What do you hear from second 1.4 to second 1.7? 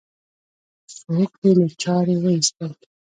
دې له